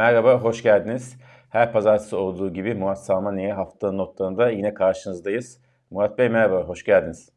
Merhaba, 0.00 0.40
hoş 0.40 0.62
geldiniz. 0.62 1.16
Her 1.50 1.72
pazartesi 1.72 2.16
olduğu 2.16 2.52
gibi 2.52 2.74
Murat 2.74 3.04
Salmaniye 3.04 3.52
haftanın 3.52 3.98
notlarında 3.98 4.50
yine 4.50 4.74
karşınızdayız. 4.74 5.60
Murat 5.90 6.18
Bey 6.18 6.28
merhaba, 6.28 6.62
hoş 6.62 6.84
geldiniz. 6.84 7.28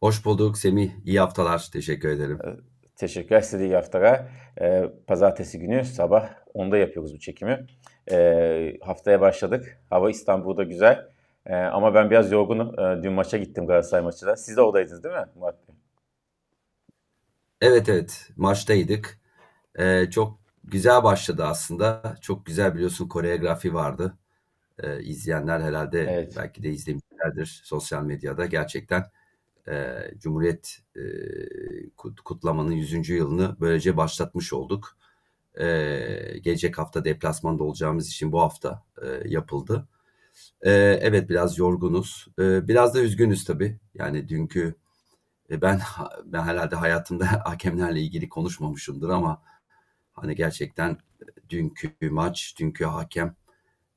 Hoş 0.00 0.24
bulduk 0.24 0.58
Semih. 0.58 0.90
İyi 1.04 1.20
haftalar. 1.20 1.68
Teşekkür 1.72 2.08
ederim. 2.08 2.38
Ee, 2.44 2.50
teşekkürler 2.96 3.40
size 3.40 3.64
iyi 3.64 3.74
haftalar. 3.74 4.22
Ee, 4.60 4.90
pazartesi 5.06 5.58
günü 5.58 5.84
sabah 5.84 6.30
10'da 6.54 6.76
yapıyoruz 6.76 7.14
bu 7.14 7.18
çekimi. 7.18 7.66
Ee, 8.10 8.76
haftaya 8.82 9.20
başladık. 9.20 9.80
Hava 9.90 10.10
İstanbul'da 10.10 10.62
güzel. 10.62 11.08
Ee, 11.46 11.54
ama 11.54 11.94
ben 11.94 12.10
biraz 12.10 12.32
yorgunum. 12.32 12.80
Ee, 12.80 13.02
dün 13.02 13.12
maça 13.12 13.38
gittim 13.38 13.66
Galatasaray 13.66 14.04
maçına. 14.04 14.36
Siz 14.36 14.56
de 14.56 14.60
oradaydınız 14.60 15.04
değil 15.04 15.14
mi 15.14 15.26
Murat 15.34 15.68
Bey? 15.68 15.74
Evet 17.60 17.88
evet 17.88 18.30
maçtaydık. 18.36 19.20
Ee, 19.78 20.10
çok 20.10 20.47
güzel 20.70 21.02
başladı 21.02 21.44
aslında. 21.44 22.16
Çok 22.20 22.46
güzel 22.46 22.74
biliyorsun 22.74 23.08
koreografi 23.08 23.74
vardı. 23.74 24.18
Ee, 24.78 25.02
izleyenler 25.02 25.60
herhalde 25.60 26.00
evet. 26.00 26.34
belki 26.36 26.62
de 26.62 26.70
izlemişlerdir 26.70 27.60
sosyal 27.64 28.02
medyada. 28.02 28.46
Gerçekten 28.46 29.04
e, 29.68 29.96
Cumhuriyet 30.18 30.78
e, 30.96 31.02
kutlamanın 32.24 32.72
100. 32.72 33.08
yılını 33.08 33.56
böylece 33.60 33.96
başlatmış 33.96 34.52
olduk. 34.52 34.96
E, 35.60 35.66
gelecek 36.42 36.78
hafta 36.78 37.04
deplasmanda 37.04 37.64
olacağımız 37.64 38.08
için 38.08 38.32
bu 38.32 38.40
hafta 38.40 38.82
e, 39.02 39.28
yapıldı. 39.28 39.88
E, 40.62 40.70
evet 41.02 41.28
biraz 41.28 41.58
yorgunuz. 41.58 42.28
E, 42.38 42.68
biraz 42.68 42.94
da 42.94 43.00
üzgünüz 43.00 43.44
tabii. 43.44 43.78
Yani 43.94 44.28
dünkü 44.28 44.74
e, 45.50 45.62
ben 45.62 45.80
ben 46.24 46.42
herhalde 46.42 46.76
hayatımda 46.76 47.26
hakemlerle 47.44 48.00
ilgili 48.00 48.28
konuşmamışımdır 48.28 49.08
ama 49.08 49.42
hani 50.22 50.34
gerçekten 50.34 50.98
dünkü 51.50 52.10
maç, 52.10 52.54
dünkü 52.60 52.84
hakem 52.84 53.36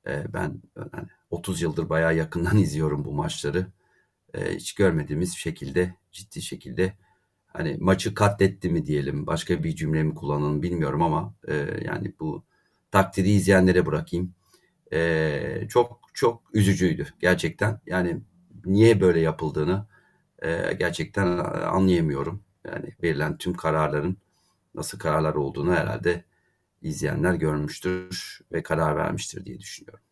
e, 0.08 0.34
ben 0.34 0.62
yani 0.78 1.08
30 1.30 1.62
yıldır 1.62 1.90
bayağı 1.90 2.16
yakından 2.16 2.58
izliyorum 2.64 3.06
bu 3.06 3.12
maçları. 3.12 3.68
E, 4.34 4.56
hiç 4.56 4.74
görmediğimiz 4.74 5.34
şekilde 5.38 5.96
ciddi 6.12 6.42
şekilde 6.42 6.94
hani 7.48 7.78
maçı 7.80 8.14
katletti 8.14 8.70
mi 8.70 8.86
diyelim 8.86 9.28
başka 9.28 9.64
bir 9.64 9.76
cümle 9.76 10.04
mi 10.04 10.16
kullanalım 10.16 10.64
bilmiyorum 10.64 11.02
ama 11.02 11.34
yani 11.86 12.14
bu 12.20 12.44
takdiri 12.92 13.30
izleyenlere 13.32 13.86
bırakayım. 13.86 14.34
çok 15.70 16.02
çok 16.14 16.42
üzücüydü 16.54 17.08
gerçekten. 17.20 17.80
Yani 17.86 18.22
niye 18.66 19.02
böyle 19.02 19.20
yapıldığını 19.20 19.86
e, 20.42 20.74
gerçekten 20.74 21.28
anlayamıyorum. 21.48 22.44
Yani 22.68 22.96
verilen 23.04 23.38
tüm 23.38 23.54
kararların 23.54 24.18
nasıl 24.76 25.00
kararlar 25.00 25.36
olduğunu 25.36 25.74
herhalde 25.76 26.24
izleyenler 26.82 27.34
görmüştür 27.34 28.40
ve 28.52 28.64
karar 28.64 28.96
vermiştir 28.96 29.46
diye 29.46 29.60
düşünüyorum. 29.60 30.04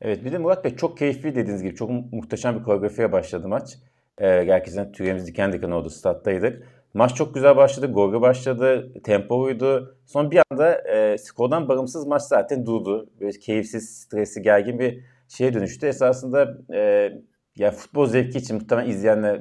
Evet 0.00 0.24
bir 0.24 0.32
de 0.32 0.38
Murat 0.38 0.64
Bey 0.64 0.76
çok 0.76 0.98
keyifli 0.98 1.34
dediğiniz 1.34 1.62
gibi 1.62 1.74
çok 1.74 1.90
muhteşem 2.12 2.58
bir 2.58 2.64
koreografiye 2.64 3.12
başladı 3.12 3.48
maç. 3.48 3.78
Ee, 4.18 4.44
gerçekten 4.44 4.92
tüylerimiz 4.92 5.26
diken 5.26 5.52
diken 5.52 5.70
oldu 5.70 5.90
stat'taydık. 5.90 6.66
Maç 6.94 7.14
çok 7.14 7.34
güzel 7.34 7.56
başladı, 7.56 7.92
golü 7.92 8.20
başladı, 8.20 8.92
tempoydu. 9.04 9.96
Son 10.06 10.30
bir 10.30 10.42
anda 10.50 10.88
e, 10.88 11.18
skordan 11.18 11.68
bağımsız 11.68 12.06
maç 12.06 12.22
zaten 12.22 12.66
durdu. 12.66 13.10
Böyle 13.20 13.38
keyifsiz, 13.38 13.98
stresli, 13.98 14.42
gergin 14.42 14.78
bir 14.78 15.04
şeye 15.28 15.54
dönüştü. 15.54 15.86
Esasında 15.86 16.58
e, 16.74 17.12
yani 17.56 17.74
futbol 17.74 18.06
zevki 18.06 18.38
için 18.38 18.56
muhtemelen 18.56 18.88
izleyenler, 18.88 19.40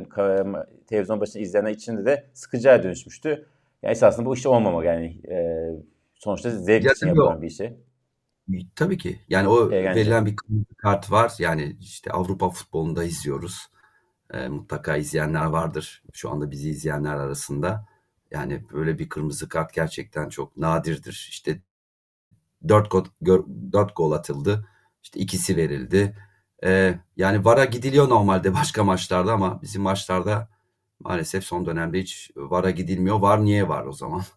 televizyon 0.87 1.21
başında 1.21 1.43
izleyenler 1.43 1.71
için 1.71 2.05
de 2.05 2.25
sıkıcıya 2.33 2.83
dönüşmüştü. 2.83 3.45
Yani 3.83 3.91
esasında 3.91 4.25
bu 4.25 4.35
işte 4.35 4.49
olmamalı 4.49 4.85
yani. 4.85 5.05
E, 5.31 5.37
sonuçta 6.15 6.49
zevk 6.49 6.83
ya, 6.83 6.91
için 6.91 7.07
yapılan 7.07 7.41
bir 7.41 7.49
şey. 7.49 7.77
Tabii 8.75 8.97
ki. 8.97 9.19
Yani 9.29 9.47
o 9.47 9.71
Eğlence. 9.71 9.99
verilen 9.99 10.25
bir 10.25 10.35
kart 10.77 11.11
var. 11.11 11.33
Yani 11.39 11.77
işte 11.79 12.11
Avrupa 12.11 12.49
futbolunda 12.49 13.03
izliyoruz. 13.03 13.69
E, 14.33 14.47
mutlaka 14.47 14.97
izleyenler 14.97 15.45
vardır. 15.45 16.03
Şu 16.13 16.31
anda 16.31 16.51
bizi 16.51 16.69
izleyenler 16.69 17.15
arasında. 17.15 17.85
Yani 18.31 18.63
böyle 18.73 18.99
bir 18.99 19.09
kırmızı 19.09 19.49
kart 19.49 19.73
gerçekten 19.73 20.29
çok 20.29 20.57
nadirdir. 20.57 21.27
İşte 21.29 21.61
dört 22.67 22.91
gol, 22.91 23.05
dört 23.71 23.95
gol 23.95 24.11
atıldı. 24.11 24.67
İşte 25.03 25.19
ikisi 25.19 25.57
verildi. 25.57 26.15
Ee, 26.63 26.99
yani 27.17 27.45
VAR'a 27.45 27.65
gidiliyor 27.65 28.09
normalde 28.09 28.53
başka 28.53 28.83
maçlarda 28.83 29.33
ama 29.33 29.61
bizim 29.61 29.81
maçlarda 29.81 30.49
maalesef 30.99 31.43
son 31.43 31.65
dönemde 31.65 31.99
hiç 31.99 32.31
VAR'a 32.35 32.71
gidilmiyor. 32.71 33.21
VAR 33.21 33.43
niye 33.43 33.67
var 33.67 33.85
o 33.85 33.91
zaman? 33.91 34.21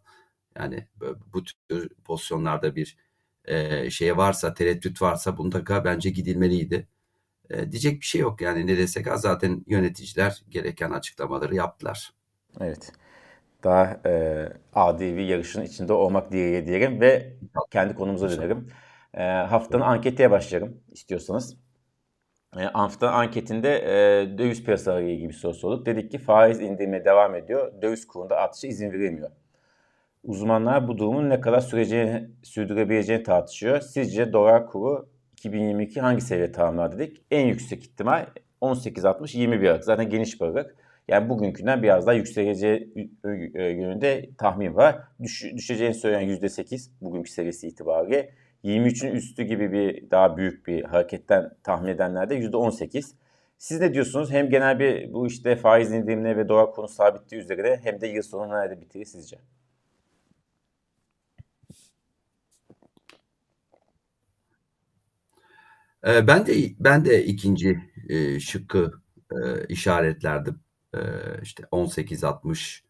Yani 0.58 0.86
bu 1.32 1.44
tür 1.44 1.88
pozisyonlarda 2.04 2.76
bir 2.76 2.96
e, 3.44 3.90
şey 3.90 4.16
varsa, 4.16 4.54
tereddüt 4.54 5.02
varsa 5.02 5.32
mutlaka 5.32 5.84
bence 5.84 6.10
gidilmeliydi. 6.10 6.88
E, 7.50 7.72
diyecek 7.72 8.00
bir 8.00 8.06
şey 8.06 8.20
yok 8.20 8.40
yani 8.40 8.66
ne 8.66 8.78
desek 8.78 9.06
zaten 9.14 9.64
yöneticiler 9.66 10.42
gereken 10.48 10.90
açıklamaları 10.90 11.54
yaptılar. 11.54 12.12
Evet. 12.60 12.92
Daha 13.64 14.00
e, 14.06 14.48
adi 14.74 15.16
bir 15.16 15.26
yarışın 15.26 15.62
içinde 15.62 15.92
olmak 15.92 16.32
diye 16.32 16.66
diyelim 16.66 17.00
ve 17.00 17.36
kendi 17.70 17.94
konumuza 17.94 18.30
dönelim. 18.30 18.68
E, 19.14 19.22
haftanın 19.22 19.82
anketiye 19.82 20.30
başlayalım 20.30 20.80
istiyorsanız 20.90 21.56
e, 22.58 22.66
Amf'ta 22.66 23.10
anketinde 23.10 23.76
e, 23.76 24.38
döviz 24.38 24.64
piyasaları 24.64 25.04
ile 25.04 25.14
ilgili 25.14 25.28
bir 25.28 25.34
soru 25.34 25.54
sorduk. 25.54 25.86
Dedik 25.86 26.10
ki 26.10 26.18
faiz 26.18 26.60
indirmeye 26.60 27.04
devam 27.04 27.34
ediyor. 27.34 27.82
Döviz 27.82 28.06
kurunda 28.06 28.36
artışa 28.36 28.68
izin 28.68 28.92
verilmiyor. 28.92 29.30
Uzmanlar 30.24 30.88
bu 30.88 30.98
durumun 30.98 31.30
ne 31.30 31.40
kadar 31.40 31.60
süreceğini, 31.60 32.30
sürdürebileceğini 32.42 33.22
tartışıyor. 33.22 33.80
Sizce 33.80 34.32
dolar 34.32 34.66
kuru 34.66 35.08
2022 35.32 36.00
hangi 36.00 36.20
seviye 36.20 36.52
tamamlar 36.52 36.98
dedik? 36.98 37.22
En 37.30 37.46
yüksek 37.46 37.82
ihtimal 37.84 38.26
18.60-21 38.62 39.68
Aralık. 39.68 39.84
Zaten 39.84 40.08
geniş 40.10 40.40
bir 40.40 40.46
aralık. 40.46 40.76
Yani 41.08 41.28
bugünkünden 41.28 41.82
biraz 41.82 42.06
daha 42.06 42.14
yükseleceği 42.14 42.92
yönünde 43.54 44.30
tahmin 44.38 44.74
var. 44.74 44.98
Düş, 45.22 45.44
düşeceğini 45.56 45.94
söyleyen 45.94 46.28
%8 46.28 46.90
bugünkü 47.00 47.30
seviyesi 47.30 47.68
itibariyle. 47.68 48.34
23'ün 48.64 49.12
üstü 49.12 49.42
gibi 49.42 49.72
bir 49.72 50.10
daha 50.10 50.36
büyük 50.36 50.66
bir 50.66 50.84
hareketten 50.84 51.50
tahmin 51.62 51.88
edenler 51.88 52.30
de 52.30 52.34
%18. 52.36 53.14
Siz 53.58 53.80
ne 53.80 53.94
diyorsunuz? 53.94 54.30
Hem 54.30 54.50
genel 54.50 54.78
bir 54.78 55.12
bu 55.12 55.26
işte 55.26 55.56
faiz 55.56 55.92
indirimine 55.92 56.36
ve 56.36 56.48
dolar 56.48 56.72
konu 56.72 56.88
sabitliği 56.88 57.42
üzerine 57.42 57.80
hem 57.82 58.00
de 58.00 58.06
yıl 58.06 58.22
sonu 58.22 58.52
nerede 58.52 58.80
bitirir 58.80 59.04
sizce? 59.04 59.38
Ee, 66.06 66.26
ben 66.26 66.46
de 66.46 66.52
ben 66.80 67.04
de 67.04 67.24
ikinci 67.24 67.80
e, 68.08 68.40
şıkkı 68.40 68.92
e, 69.32 69.66
işaretlerdim. 69.68 70.60
E, 70.94 70.98
işte 71.42 71.62
18-60 71.72 72.80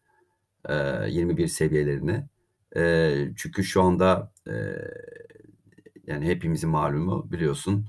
e, 0.69 1.09
21 1.09 1.47
seviyelerine. 1.47 2.27
E, 2.75 3.13
çünkü 3.35 3.63
şu 3.63 3.81
anda 3.81 4.31
e, 4.47 4.53
yani 6.07 6.25
hepimizin 6.25 6.69
malumu 6.69 7.31
biliyorsun 7.31 7.85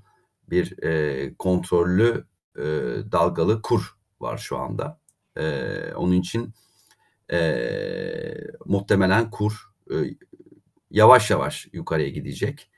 bir 0.50 0.82
e, 0.82 1.34
kontrollü 1.38 2.26
e, 2.56 2.62
dalgalı 3.12 3.62
kur 3.62 3.96
var 4.20 4.38
şu 4.38 4.58
anda. 4.58 5.00
E, 5.36 5.68
onun 5.94 6.12
için 6.12 6.54
e, 7.32 7.38
muhtemelen 8.64 9.30
kur 9.30 9.70
e, 9.90 9.94
yavaş 10.90 11.30
yavaş 11.30 11.68
yukarıya 11.72 12.08
gidecek. 12.08 12.70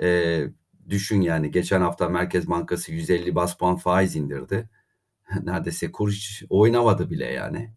E, 0.00 0.40
düşün 0.88 1.20
yani 1.20 1.50
geçen 1.50 1.80
hafta 1.80 2.08
Merkez 2.08 2.48
Bankası 2.48 2.92
150 2.92 3.34
bas 3.34 3.56
puan 3.56 3.76
faiz 3.76 4.16
indirdi. 4.16 4.68
Neredeyse 5.42 5.92
kur 5.92 6.10
hiç 6.12 6.44
oynamadı 6.50 7.10
bile 7.10 7.26
yani. 7.26 7.72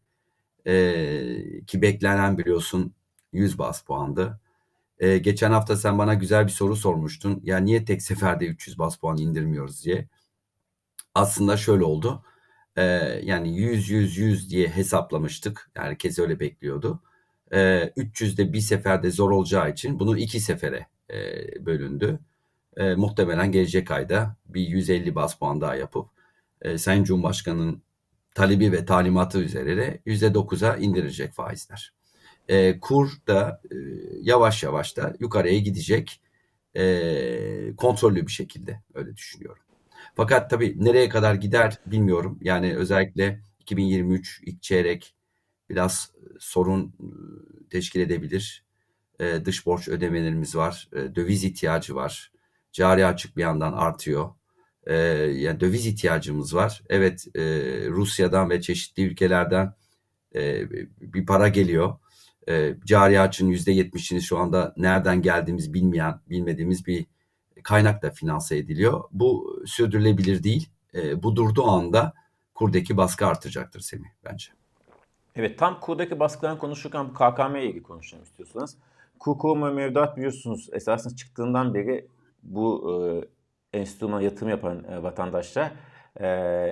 E, 0.68 1.66
ki 1.68 1.82
beklenen 1.82 2.38
biliyorsun 2.38 2.94
100 3.34 3.60
bas 3.60 3.84
puandı. 3.84 4.40
Ee, 5.00 5.18
geçen 5.18 5.52
hafta 5.52 5.76
sen 5.76 5.98
bana 5.98 6.14
güzel 6.14 6.46
bir 6.48 6.52
soru 6.52 6.76
sormuştun. 6.76 7.42
Ya 7.44 7.58
niye 7.58 7.86
tek 7.86 8.02
seferde 8.02 8.48
300 8.48 8.80
bas 8.80 8.98
puan 8.98 9.18
indirmiyoruz 9.18 9.86
diye. 9.86 10.08
Aslında 11.16 11.58
şöyle 11.58 11.84
oldu. 11.84 12.24
Ee, 12.78 12.82
yani 13.24 13.58
100 13.58 13.90
100 13.90 14.18
100 14.18 14.50
diye 14.52 14.68
hesaplamıştık. 14.68 15.72
Yani 15.76 15.86
herkes 15.88 16.20
öyle 16.20 16.40
bekliyordu. 16.40 17.04
Ee, 17.54 17.94
300 17.98 18.38
de 18.38 18.54
bir 18.54 18.60
seferde 18.62 19.12
zor 19.12 19.32
olacağı 19.32 19.72
için 19.72 20.00
bunu 20.00 20.18
iki 20.18 20.40
sefere 20.40 20.88
e, 21.10 21.16
bölündü. 21.66 22.20
E, 22.78 22.96
muhtemelen 22.96 23.52
gelecek 23.52 23.92
ayda 23.92 24.36
bir 24.46 24.62
150 24.62 25.16
bas 25.16 25.36
puan 25.36 25.62
daha 25.62 25.76
yapıp 25.76 26.10
e, 26.62 26.78
Sayın 26.78 27.04
Cumhurbaşkanı'nın 27.04 27.82
talebi 28.36 28.72
ve 28.72 28.86
talimatı 28.86 29.40
üzere 29.40 30.00
%9'a 30.06 30.78
indirecek 30.78 31.34
faizler 31.34 31.97
e, 32.48 32.80
kur 32.80 33.12
da 33.28 33.62
e, 33.72 33.76
yavaş 34.22 34.64
yavaş 34.64 34.98
da 34.98 35.16
yukarıya 35.20 35.60
gidecek 35.60 36.22
e, 36.78 37.76
kontrollü 37.78 38.28
bir 38.28 38.32
şekilde 38.32 38.82
öyle 38.94 39.16
düşünüyorum. 39.18 39.64
Fakat 40.16 40.50
tabii 40.50 40.76
nereye 40.86 41.10
kadar 41.10 41.36
gider 41.36 41.80
bilmiyorum. 41.86 42.40
Yani 42.42 42.76
özellikle 42.76 43.42
2023 43.60 44.42
ilk 44.46 44.62
çeyrek 44.62 45.16
biraz 45.70 46.12
sorun 46.40 46.96
teşkil 47.70 48.00
edebilir. 48.00 48.64
E, 49.20 49.46
dış 49.46 49.66
borç 49.66 49.88
ödemelerimiz 49.88 50.56
var. 50.56 50.90
E, 50.94 51.16
döviz 51.16 51.44
ihtiyacı 51.44 51.96
var. 51.96 52.32
Cari 52.72 53.06
açık 53.06 53.38
bir 53.38 53.42
yandan 53.42 53.74
artıyor. 53.74 54.30
E, 54.88 54.96
yani 54.96 55.60
döviz 55.60 55.86
ihtiyacımız 55.86 56.56
var. 56.56 56.84
Evet 56.90 57.28
e, 57.36 57.42
Rusya'dan 57.90 58.50
ve 58.50 58.62
çeşitli 58.62 59.04
ülkelerden 59.04 59.74
e, 60.36 60.70
bir 61.02 61.26
para 61.26 61.48
geliyor. 61.48 61.96
E, 62.50 62.76
cari 62.86 63.20
açın 63.20 63.52
%70'ini 63.52 64.22
şu 64.22 64.38
anda 64.38 64.74
nereden 64.78 65.22
geldiğimiz 65.22 65.74
bilmeyen, 65.74 66.20
bilmediğimiz 66.30 66.88
bir 66.88 67.06
kaynakla 67.64 68.12
finanse 68.12 68.58
ediliyor. 68.58 69.04
Bu 69.12 69.60
sürdürülebilir 69.66 70.44
değil. 70.44 70.70
E, 70.96 71.24
bu 71.24 71.36
durduğu 71.36 71.66
anda 71.66 72.14
kurdaki 72.54 72.98
baskı 72.98 73.28
artacaktır 73.28 73.80
Semih 73.80 74.10
bence. 74.26 74.52
Evet 75.36 75.60
tam 75.60 75.80
kurdaki 75.80 76.20
baskıdan 76.20 76.58
konuşurken 76.58 77.10
bu 77.10 77.14
KKM'ye 77.14 77.66
ilgili 77.66 77.84
konuşalım 77.84 78.24
istiyorsanız. 78.24 78.78
Kur 79.20 79.38
koruma 79.38 79.72
mevduat 79.72 80.18
biliyorsunuz 80.18 80.70
esasında 80.74 81.16
çıktığından 81.16 81.74
beri 81.74 82.08
bu 82.44 82.94
e, 83.74 83.80
enstrümana 83.80 84.22
yatırım 84.22 84.50
yapan 84.50 84.84
e, 84.84 85.04
vatandaşlar 85.04 85.72
e, 86.20 86.26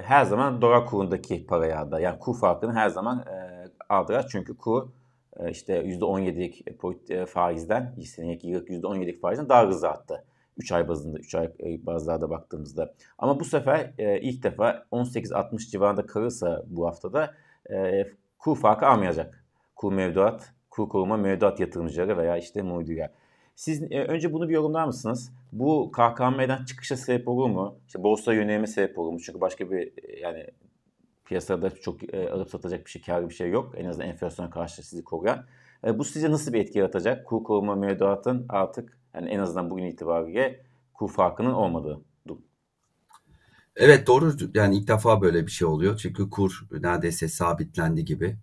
her 0.06 0.26
zaman 0.26 0.62
dolar 0.62 0.86
kurundaki 0.86 1.46
parayı 1.46 1.80
aldılar. 1.80 2.00
Yani 2.00 2.20
kur 2.20 2.40
farkını 2.40 2.74
her 2.74 2.90
zaman 2.90 3.20
e, 3.20 3.68
aldılar. 3.90 4.28
Çünkü 4.32 4.58
kur 4.58 4.88
işte 5.50 5.82
%17'lik 5.82 6.64
e, 7.12 7.26
faizden, 7.26 7.96
seneki 8.06 8.48
yıllık 8.48 8.70
%17'lik 8.70 9.22
faizden 9.22 9.50
daha 9.50 9.68
hızlı 9.68 9.90
arttı. 9.90 10.24
3 10.58 10.72
ay 10.72 10.88
bazında, 10.88 11.20
3 11.20 11.36
ay 11.36 11.46
e, 11.46 11.86
bazlarda 11.86 12.30
baktığımızda. 12.30 12.94
Ama 13.18 13.40
bu 13.40 13.46
sefer 13.46 13.94
e, 13.98 14.22
ilk 14.22 14.44
defa 14.44 14.86
18-60 14.92 15.72
civarında 15.72 16.06
kalırsa 16.06 16.64
bu 16.68 16.88
haftada 16.88 17.34
e, 17.72 18.08
kur 18.40 18.58
farkı 18.58 18.86
almayacak. 18.86 19.46
Kur 19.76 19.94
mevduat, 19.94 20.54
kur 20.70 20.90
koruma 20.90 21.18
mevduat 21.18 21.60
yatırımcıları 21.60 22.18
veya 22.18 22.38
işte 22.38 22.62
mudiler. 22.62 23.12
Siz 23.56 23.84
e, 23.92 24.04
önce 24.04 24.34
bunu 24.34 24.50
bir 24.50 24.54
yorumlar 24.54 24.86
mısınız? 24.86 25.32
Bu 25.52 25.92
KKM'den 25.92 26.66
çıkışa 26.66 26.98
sebep 26.98 27.28
olur 27.28 27.50
mu? 27.50 27.76
İşte 27.88 28.04
borsa 28.04 28.34
yönelime 28.34 28.68
sebep 28.68 29.00
olur 29.00 29.12
mu? 29.12 29.20
Çünkü 29.20 29.42
başka 29.42 29.72
bir 29.72 29.88
e, 29.88 30.20
yani 30.20 30.48
piyasada 31.26 31.70
çok 31.70 32.14
e, 32.14 32.30
alıp 32.30 32.50
satacak 32.50 32.86
bir 32.86 32.92
şey, 32.92 33.02
kârlı 33.02 33.30
bir 33.30 33.34
şey 33.34 33.50
yok. 33.50 33.74
En 33.78 33.86
azından 33.86 34.10
enflasyona 34.10 34.50
karşı 34.50 34.88
sizi 34.88 35.04
koruyan. 35.04 35.46
E, 35.86 36.00
bu 36.00 36.04
size 36.04 36.32
nasıl 36.32 36.54
bir 36.54 36.60
etki 36.60 36.80
yaratacak? 36.80 37.26
Kur 37.26 37.44
koruma 37.44 37.76
mevduatın 37.76 38.46
artık 38.50 38.98
yani 39.14 39.30
en 39.30 39.40
azından 39.40 39.70
bugün 39.70 39.86
itibariyle 39.86 40.66
kur 40.94 41.12
farkının 41.12 41.54
olmadığı 41.54 42.02
durum. 42.28 42.46
Evet 43.76 44.08
doğru 44.08 44.34
yani 44.54 44.78
ilk 44.78 44.88
defa 44.88 45.22
böyle 45.22 45.46
bir 45.46 45.52
şey 45.52 45.68
oluyor. 45.68 45.98
Çünkü 45.98 46.30
kur 46.30 46.68
neredeyse 46.72 47.28
sabitlendi 47.28 48.06
gibi. 48.06 48.38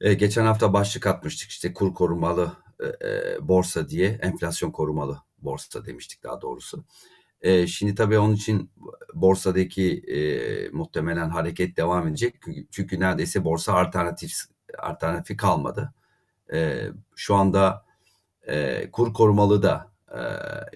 E, 0.00 0.14
geçen 0.14 0.44
hafta 0.44 0.72
başlık 0.72 1.06
atmıştık 1.06 1.50
işte 1.50 1.72
kur 1.72 1.94
korumalı 1.94 2.52
e, 2.80 3.08
e, 3.08 3.48
borsa 3.48 3.88
diye 3.88 4.08
enflasyon 4.22 4.70
korumalı 4.70 5.18
borsa 5.38 5.86
demiştik 5.86 6.22
daha 6.22 6.40
doğrusu. 6.40 6.84
E, 7.40 7.66
şimdi 7.66 7.94
tabii 7.94 8.18
onun 8.18 8.34
için 8.34 8.70
borsadaki 9.14 9.98
e, 9.98 10.18
muhtemelen 10.68 11.30
hareket 11.30 11.76
devam 11.76 12.08
edecek. 12.08 12.34
Çünkü 12.70 13.00
neredeyse 13.00 13.44
borsa 13.44 13.72
alternatif 13.74 14.32
alternatifi 14.78 15.36
kalmadı. 15.36 15.94
E, 16.52 16.88
şu 17.16 17.34
anda 17.34 17.84
e, 18.48 18.90
kur 18.90 19.14
korumalı 19.14 19.62
da 19.62 19.92
e, 20.12 20.20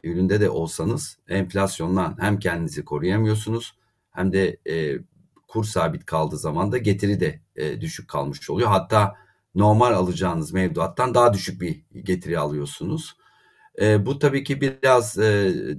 üründe 0.08 0.40
de 0.40 0.50
olsanız 0.50 1.18
enflasyondan 1.28 2.16
hem 2.20 2.38
kendinizi 2.38 2.84
koruyamıyorsunuz 2.84 3.74
hem 4.10 4.32
de 4.32 4.56
e, 4.70 4.98
kur 5.48 5.64
sabit 5.64 6.06
kaldığı 6.06 6.38
zaman 6.38 6.72
da 6.72 6.78
getiri 6.78 7.20
de 7.20 7.40
e, 7.56 7.80
düşük 7.80 8.08
kalmış 8.08 8.50
oluyor. 8.50 8.68
Hatta 8.68 9.16
normal 9.54 9.92
alacağınız 9.92 10.52
mevduattan 10.52 11.14
daha 11.14 11.32
düşük 11.34 11.60
bir 11.60 11.82
getiri 12.04 12.38
alıyorsunuz. 12.38 13.16
E, 13.80 14.06
bu 14.06 14.18
tabii 14.18 14.44
ki 14.44 14.60
biraz 14.60 15.18
e, 15.18 15.22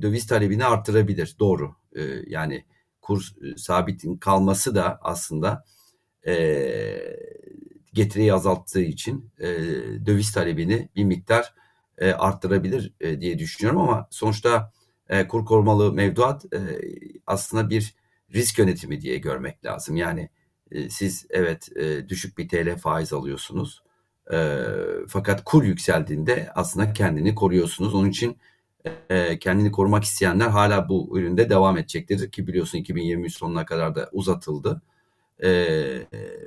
döviz 0.02 0.28
talebini 0.28 0.66
arttırabilir. 0.66 1.36
Doğru. 1.40 1.76
E, 1.96 2.02
yani 2.28 2.66
kur 3.02 3.22
e, 3.42 3.58
sabitin 3.58 4.18
kalması 4.18 4.76
da 4.76 5.00
aslında 5.02 5.66
e, 6.28 6.34
getiriyi 7.94 8.34
azalttığı 8.34 8.82
için 8.82 9.32
e, 9.40 9.48
döviz 10.06 10.32
talebini 10.32 10.90
bir 10.96 11.04
miktar 11.04 11.54
e, 11.98 12.12
arttırabilir 12.12 12.94
e, 13.02 13.22
diye 13.22 13.40
düşünüyorum 13.40 13.82
ama 13.82 14.08
sonuçta 14.12 14.72
e, 15.10 15.28
kur 15.28 15.46
korumalı 15.46 15.94
mevduat 15.94 16.46
e, 16.54 16.60
aslında 17.28 17.70
bir 17.70 17.96
risk 18.34 18.60
yönetimi 18.60 19.02
diye 19.02 19.18
görmek 19.18 19.66
lazım. 19.66 19.96
Yani 19.96 20.30
e, 20.72 20.90
siz 20.90 21.26
evet 21.30 21.70
e, 21.78 22.10
düşük 22.10 22.38
bir 22.38 22.50
TL 22.50 22.78
faiz 22.78 23.14
alıyorsunuz. 23.14 23.84
E, 24.34 24.66
fakat 25.08 25.44
kur 25.44 25.64
yükseldiğinde 25.64 26.50
aslında 26.56 26.94
kendini 26.94 27.36
koruyorsunuz. 27.36 27.96
Onun 27.96 28.10
için 28.10 28.38
e, 29.10 29.40
kendini 29.40 29.72
korumak 29.72 30.04
isteyenler 30.04 30.48
hala 30.48 30.90
bu 30.90 31.20
üründe 31.20 31.50
devam 31.50 31.78
edecektir 31.78 32.32
ki 32.32 32.48
biliyorsun 32.48 32.78
2023 32.78 33.38
sonuna 33.38 33.66
kadar 33.66 33.96
da 33.96 34.10
uzatıldı. 34.12 34.82
E, 35.44 35.52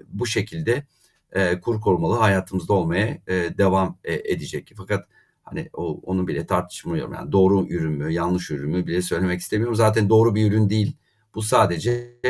bu 0.08 0.26
şekilde 0.26 0.86
e, 1.32 1.60
kur 1.60 1.80
korumalı 1.80 2.18
hayatımızda 2.18 2.72
olmaya 2.72 3.18
e, 3.26 3.58
devam 3.58 3.98
e, 4.04 4.14
edecek. 4.14 4.72
Fakat 4.76 5.08
hani 5.42 5.70
o, 5.72 6.00
onu 6.02 6.28
bile 6.28 6.46
tartışmıyorum. 6.46 7.12
Yani 7.12 7.32
doğru 7.32 7.66
ürün 7.68 7.92
mü, 7.92 8.12
yanlış 8.12 8.50
ürün 8.50 8.70
mü 8.70 8.86
bile 8.86 9.02
söylemek 9.02 9.40
istemiyorum. 9.40 9.76
Zaten 9.76 10.08
doğru 10.08 10.34
bir 10.34 10.50
ürün 10.52 10.70
değil. 10.70 10.96
Bu 11.34 11.42
sadece 11.42 12.20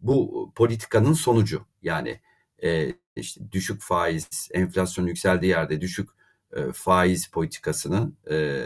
bu 0.00 0.52
politikanın 0.54 1.12
sonucu. 1.12 1.62
Yani 1.82 2.20
e, 2.62 2.92
işte 3.16 3.52
düşük 3.52 3.82
faiz, 3.82 4.48
enflasyon 4.52 5.06
yükseldiği 5.06 5.50
yerde 5.50 5.80
düşük 5.80 6.08
e, 6.52 6.72
faiz 6.72 7.26
politikasının 7.26 8.16
e, 8.30 8.62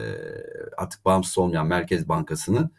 artık 0.77 1.05
bağımsız 1.05 1.39
olmayan 1.39 1.67
Merkez 1.67 2.09
Bankası'nın 2.09 2.71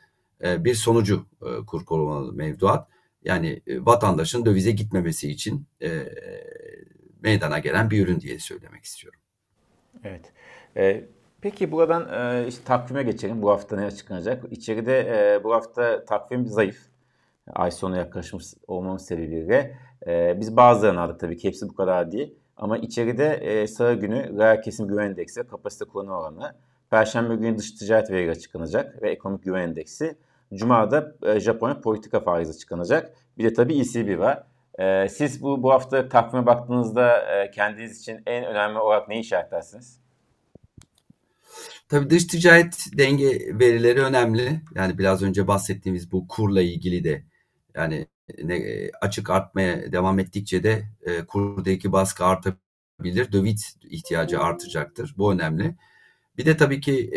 e, 0.43 0.65
bir 0.65 0.75
sonucu 0.75 1.25
e, 1.41 1.65
kur 1.65 1.85
korumalı 1.85 2.33
mevduat. 2.33 2.87
Yani 3.23 3.61
e, 3.67 3.85
vatandaşın 3.85 4.45
dövize 4.45 4.71
gitmemesi 4.71 5.31
için 5.31 5.67
e, 5.81 6.05
meydana 7.21 7.59
gelen 7.59 7.89
bir 7.91 8.05
ürün 8.05 8.19
diye 8.19 8.39
söylemek 8.39 8.83
istiyorum. 8.83 9.19
Evet. 10.03 10.33
E, 10.77 11.05
peki 11.41 11.71
buradan 11.71 12.09
e, 12.13 12.47
işte 12.47 12.63
takvime 12.63 13.03
geçelim. 13.03 13.41
Bu 13.41 13.49
hafta 13.49 13.75
ne 13.75 13.85
açıklanacak? 13.85 14.43
İçeride 14.51 14.99
e, 14.99 15.43
bu 15.43 15.53
hafta 15.53 16.05
takvim 16.05 16.47
zayıf. 16.47 16.90
Ay 17.55 17.71
sonu 17.71 17.97
yaklaşmış 17.97 18.45
olmamız 18.67 19.05
sebebiyle. 19.05 19.77
E, 20.07 20.39
biz 20.39 20.57
bazılarını 20.57 21.01
aldık 21.01 21.19
tabii 21.19 21.37
ki. 21.37 21.47
Hepsi 21.47 21.69
bu 21.69 21.75
kadar 21.75 22.11
değil. 22.11 22.35
Ama 22.57 22.77
içeride 22.77 23.33
e, 23.33 23.67
salı 23.67 23.93
günü 23.93 24.37
reel 24.39 24.61
kesim 24.61 24.87
güven 24.87 25.05
endeksi, 25.05 25.43
kapasite 25.43 25.85
kullanım 25.85 26.11
oranı, 26.11 26.55
Perşembe 26.91 27.35
günü 27.35 27.57
dış 27.57 27.71
ticaret 27.71 28.11
verileri 28.11 28.31
açıklanacak 28.31 29.01
ve 29.01 29.11
ekonomik 29.11 29.43
güven 29.43 29.61
endeksi. 29.61 30.17
Cuma'da 30.53 31.15
e, 31.23 31.39
Japonya 31.39 31.81
politika 31.81 32.19
faizi 32.19 32.51
açıklanacak. 32.51 33.13
Bir 33.37 33.43
de 33.43 33.53
tabii 33.53 33.79
ECB 33.79 34.19
var. 34.19 34.43
E, 34.79 35.09
siz 35.09 35.41
bu 35.41 35.63
bu 35.63 35.71
hafta 35.71 36.09
takvime 36.09 36.45
baktığınızda 36.45 37.17
e, 37.17 37.51
kendiniz 37.51 37.99
için 38.01 38.21
en 38.25 38.45
önemli 38.45 38.79
olarak 38.79 39.07
neyi 39.07 39.21
işaretlersiniz? 39.21 40.01
Tabii 41.89 42.09
dış 42.09 42.27
ticaret 42.27 42.85
denge 42.97 43.59
verileri 43.59 44.01
önemli. 44.01 44.61
Yani 44.75 44.97
biraz 44.97 45.23
önce 45.23 45.47
bahsettiğimiz 45.47 46.11
bu 46.11 46.27
kurla 46.27 46.61
ilgili 46.61 47.03
de 47.03 47.23
yani 47.75 48.07
ne, 48.43 48.89
açık 49.01 49.29
artmaya 49.29 49.91
devam 49.91 50.19
ettikçe 50.19 50.63
de 50.63 50.83
e, 51.01 51.25
kurdaki 51.25 51.91
baskı 51.91 52.25
artabilir. 52.25 53.31
Döviz 53.31 53.77
ihtiyacı 53.83 54.39
artacaktır. 54.39 55.13
Bu 55.17 55.33
önemli. 55.33 55.75
Bir 56.37 56.45
de 56.45 56.57
tabii 56.57 56.81
ki 56.81 57.09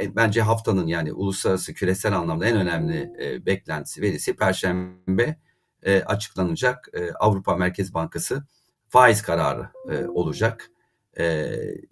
e, 0.00 0.16
bence 0.16 0.42
haftanın 0.42 0.86
yani 0.86 1.12
uluslararası 1.12 1.74
küresel 1.74 2.16
anlamda 2.16 2.46
en 2.46 2.56
önemli 2.56 3.12
e, 3.22 3.46
beklentisi 3.46 4.02
verisi 4.02 4.36
Perşembe 4.36 5.36
e, 5.82 6.02
açıklanacak 6.02 6.88
e, 6.94 7.12
Avrupa 7.12 7.56
Merkez 7.56 7.94
Bankası 7.94 8.44
faiz 8.88 9.22
kararı 9.22 9.68
e, 9.90 10.06
olacak. 10.06 10.70
E, 11.18 11.24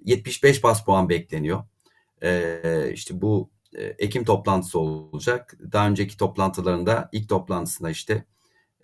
75 0.05 0.65
bas 0.65 0.85
puan 0.85 1.09
bekleniyor. 1.09 1.65
E, 2.23 2.91
işte 2.93 3.21
bu 3.21 3.51
e, 3.75 3.85
Ekim 3.85 4.25
toplantısı 4.25 4.79
olacak. 4.79 5.57
Daha 5.73 5.89
önceki 5.89 6.17
toplantılarında 6.17 7.09
ilk 7.13 7.29
toplantısında 7.29 7.91
işte 7.91 8.25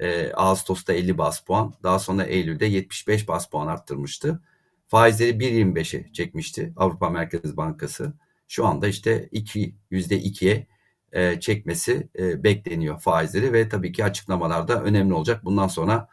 e, 0.00 0.32
Ağustos'ta 0.32 0.92
50 0.92 1.18
bas 1.18 1.40
puan, 1.40 1.74
daha 1.82 1.98
sonra 1.98 2.24
Eylül'de 2.24 2.66
75 2.66 3.28
bas 3.28 3.50
puan 3.50 3.66
arttırmıştı. 3.66 4.42
Faizleri 4.88 5.30
1.25'e 5.30 6.12
çekmişti 6.12 6.72
Avrupa 6.76 7.10
Merkez 7.10 7.56
Bankası. 7.56 8.12
Şu 8.48 8.66
anda 8.66 8.88
işte 8.88 9.28
2 9.32 9.74
%2'ye 9.90 10.66
e, 11.12 11.40
çekmesi 11.40 12.08
e, 12.18 12.44
bekleniyor 12.44 13.00
faizleri 13.00 13.52
ve 13.52 13.68
tabii 13.68 13.92
ki 13.92 14.04
açıklamalar 14.04 14.68
da 14.68 14.82
önemli 14.82 15.14
olacak. 15.14 15.44
Bundan 15.44 15.68
sonra 15.68 16.08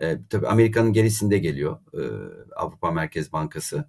e, 0.00 0.18
tabii 0.30 0.48
Amerika'nın 0.48 0.92
gerisinde 0.92 1.38
geliyor 1.38 1.78
e, 1.94 2.02
Avrupa 2.56 2.90
Merkez 2.90 3.32
Bankası. 3.32 3.88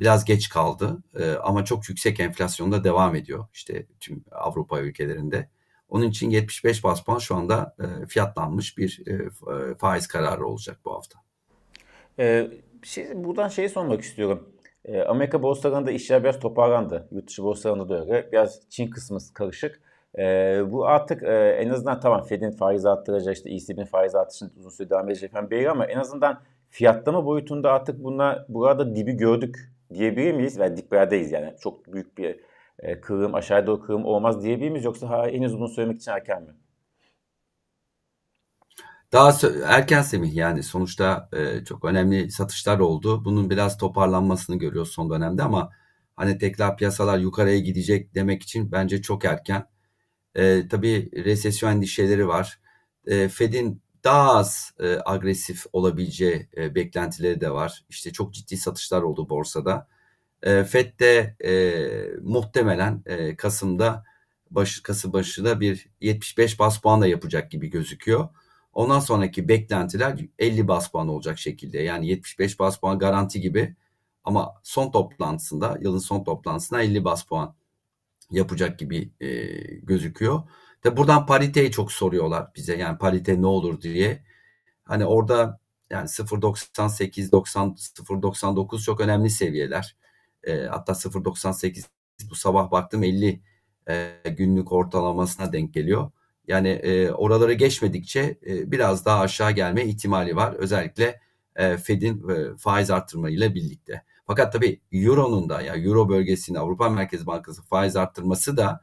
Biraz 0.00 0.24
geç 0.24 0.48
kaldı 0.48 0.98
e, 1.18 1.32
ama 1.32 1.64
çok 1.64 1.88
yüksek 1.88 2.20
enflasyonda 2.20 2.84
devam 2.84 3.14
ediyor 3.14 3.44
işte 3.52 3.86
tüm 4.00 4.24
Avrupa 4.32 4.80
ülkelerinde. 4.80 5.48
Onun 5.88 6.08
için 6.08 6.30
75 6.30 6.84
bas 6.84 7.04
puan 7.04 7.18
şu 7.18 7.34
anda 7.34 7.74
e, 7.78 8.06
fiyatlanmış 8.06 8.78
bir 8.78 9.02
e, 9.06 9.12
e, 9.12 9.74
faiz 9.74 10.06
kararı 10.06 10.46
olacak 10.46 10.78
bu 10.84 10.94
hafta. 10.94 11.18
Ee, 12.18 12.50
şey, 12.82 13.24
buradan 13.24 13.48
şeyi 13.48 13.68
sormak 13.68 14.00
istiyorum. 14.00 14.48
E, 14.84 15.02
Amerika 15.02 15.42
borsalarında 15.42 15.90
işler 15.90 16.24
biraz 16.24 16.40
toparlandı. 16.40 17.08
Yurt 17.10 17.28
dışı 17.28 17.42
borsalarında 17.42 17.88
da 17.88 18.00
öyle. 18.00 18.28
Biraz 18.32 18.60
Çin 18.68 18.90
kısmı 18.90 19.18
karışık. 19.34 19.80
E, 20.18 20.22
bu 20.70 20.86
artık 20.86 21.22
e, 21.22 21.58
en 21.60 21.70
azından 21.70 22.00
tamam 22.00 22.22
Fed'in 22.22 22.50
faiz 22.50 22.86
arttıracak, 22.86 23.36
işte 23.36 23.50
ECB'nin 23.50 23.84
faiz 23.84 24.14
artışını 24.14 24.50
uzun 24.58 24.70
süre 24.70 24.90
devam 24.90 25.10
edecek 25.10 25.32
falan 25.32 25.50
belli 25.50 25.70
ama 25.70 25.86
en 25.86 25.98
azından 25.98 26.40
fiyatlama 26.70 27.24
boyutunda 27.24 27.72
artık 27.72 28.04
bunlar 28.04 28.44
burada 28.48 28.96
dibi 28.96 29.12
gördük 29.12 29.73
diyebilir 29.94 30.34
miyiz? 30.34 30.58
Ve 30.58 30.76
diplerdeyiz 30.76 31.32
yani. 31.32 31.54
Çok 31.60 31.92
büyük 31.92 32.18
bir 32.18 32.40
e, 32.78 33.00
kırım, 33.00 33.34
aşağı 33.34 33.66
doğru 33.66 33.80
kırım 33.80 34.04
olmaz 34.04 34.42
diyebilir 34.42 34.70
miyiz? 34.70 34.84
Yoksa 34.84 35.10
ha, 35.10 35.26
henüz 35.26 35.54
bunu 35.54 35.68
söylemek 35.68 35.96
için 36.00 36.10
erken 36.10 36.42
mi? 36.42 36.54
Daha 39.12 39.32
erken 39.66 40.02
Semih 40.02 40.34
yani 40.34 40.62
sonuçta 40.62 41.28
e, 41.32 41.64
çok 41.64 41.84
önemli 41.84 42.30
satışlar 42.30 42.78
oldu. 42.78 43.24
Bunun 43.24 43.50
biraz 43.50 43.78
toparlanmasını 43.78 44.58
görüyoruz 44.58 44.92
son 44.92 45.10
dönemde 45.10 45.42
ama 45.42 45.70
hani 46.16 46.38
tekrar 46.38 46.76
piyasalar 46.76 47.18
yukarıya 47.18 47.58
gidecek 47.58 48.14
demek 48.14 48.42
için 48.42 48.72
bence 48.72 49.02
çok 49.02 49.24
erken. 49.24 49.66
E, 50.34 50.68
tabii 50.68 51.10
resesyon 51.24 51.70
endişeleri 51.70 52.28
var. 52.28 52.60
E, 53.06 53.28
Fed'in 53.28 53.82
daha 54.04 54.36
az 54.36 54.74
e, 54.80 54.98
agresif 55.04 55.66
olabileceği 55.72 56.48
e, 56.56 56.74
beklentileri 56.74 57.40
de 57.40 57.50
var. 57.50 57.84
İşte 57.88 58.12
çok 58.12 58.34
ciddi 58.34 58.56
satışlar 58.56 59.02
oldu 59.02 59.28
borsada. 59.28 59.88
E, 60.42 60.64
Fed 60.64 61.00
e, 61.00 62.16
muhtemelen 62.22 63.02
e, 63.06 63.36
Kasım'da 63.36 64.04
baş, 64.50 64.80
Kasım 64.80 65.12
başında 65.12 65.60
bir 65.60 65.88
75 66.00 66.58
bas 66.58 66.80
puanla 66.80 67.06
yapacak 67.06 67.50
gibi 67.50 67.70
gözüküyor. 67.70 68.28
Ondan 68.72 69.00
sonraki 69.00 69.48
beklentiler 69.48 70.18
50 70.38 70.68
bas 70.68 70.90
puan 70.90 71.08
olacak 71.08 71.38
şekilde. 71.38 71.78
Yani 71.78 72.08
75 72.08 72.58
bas 72.58 72.80
puan 72.80 72.98
garanti 72.98 73.40
gibi 73.40 73.76
ama 74.24 74.54
son 74.62 74.90
toplantısında, 74.90 75.78
yılın 75.80 75.98
son 75.98 76.24
toplantısında 76.24 76.82
50 76.82 77.04
bas 77.04 77.22
puan 77.24 77.54
yapacak 78.30 78.78
gibi 78.78 79.10
e, 79.20 79.28
gözüküyor. 79.82 80.42
De 80.84 80.96
buradan 80.96 81.26
pariteyi 81.26 81.70
çok 81.70 81.92
soruyorlar 81.92 82.50
bize. 82.56 82.76
Yani 82.76 82.98
parite 82.98 83.42
ne 83.42 83.46
olur 83.46 83.80
diye. 83.80 84.24
Hani 84.84 85.06
orada 85.06 85.60
yani 85.90 86.08
0.98, 86.08 87.32
90, 87.32 87.68
0.99 87.68 88.82
çok 88.82 89.00
önemli 89.00 89.30
seviyeler. 89.30 89.96
E, 90.44 90.62
hatta 90.62 90.92
0.98 90.92 91.84
bu 92.30 92.34
sabah 92.34 92.70
baktım 92.70 93.02
50 93.02 93.40
e, 93.88 94.10
günlük 94.36 94.72
ortalamasına 94.72 95.52
denk 95.52 95.74
geliyor. 95.74 96.10
Yani 96.48 96.68
e, 96.68 97.10
oraları 97.10 97.52
geçmedikçe 97.52 98.38
e, 98.46 98.72
biraz 98.72 99.04
daha 99.04 99.20
aşağı 99.20 99.50
gelme 99.50 99.84
ihtimali 99.84 100.36
var. 100.36 100.52
Özellikle 100.52 101.20
e, 101.56 101.76
Fed'in 101.76 102.28
e, 102.28 102.56
faiz 102.56 102.90
arttırmayla 102.90 103.54
birlikte. 103.54 104.02
Fakat 104.26 104.52
tabii 104.52 104.80
Euro'nun 104.92 105.48
da 105.48 105.60
ya 105.60 105.74
yani 105.74 105.86
Euro 105.86 106.08
bölgesinde 106.08 106.58
Avrupa 106.58 106.88
Merkez 106.88 107.26
Bankası 107.26 107.62
faiz 107.62 107.96
arttırması 107.96 108.56
da 108.56 108.80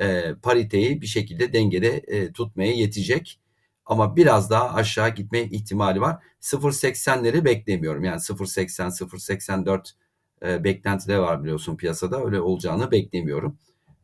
e, 0.00 0.34
pariteyi 0.42 1.00
bir 1.00 1.06
şekilde 1.06 1.52
dengede 1.52 1.88
e, 1.96 2.32
tutmaya 2.32 2.72
yetecek. 2.72 3.40
Ama 3.86 4.16
biraz 4.16 4.50
daha 4.50 4.74
aşağı 4.74 5.14
gitme 5.14 5.42
ihtimali 5.42 6.00
var. 6.00 6.22
0.80'leri 6.40 7.44
beklemiyorum. 7.44 8.04
Yani 8.04 8.20
0.80, 8.20 8.90
0.84 8.90 9.90
e, 10.44 10.64
beklentileri 10.64 11.20
var 11.20 11.42
biliyorsun 11.42 11.76
piyasada. 11.76 12.24
Öyle 12.24 12.40
olacağını 12.40 12.90
beklemiyorum. 12.90 13.58